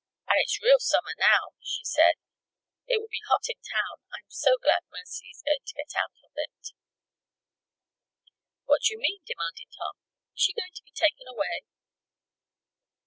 "And 0.27 0.39
it's 0.41 0.59
real 0.59 0.79
summer, 0.79 1.13
now," 1.19 1.53
she 1.61 1.83
said. 1.85 2.15
"It 2.87 2.99
will 2.99 3.11
be 3.13 3.21
hot 3.29 3.43
in 3.47 3.61
town. 3.61 4.01
I'm 4.11 4.25
so 4.31 4.57
glad 4.57 4.81
Mercy 4.91 5.27
is 5.29 5.43
going 5.45 5.61
to 5.63 5.75
get 5.75 5.93
out 5.95 6.17
of 6.25 6.31
it." 6.33 6.69
"What 8.65 8.81
do 8.87 8.95
you 8.95 8.99
mean?" 8.99 9.21
demanded 9.27 9.67
Tom. 9.77 10.01
"Is 10.35 10.41
she 10.41 10.53
going 10.55 10.73
to 10.73 10.81
be 10.81 10.91
taken 10.91 11.27
away?" 11.27 11.65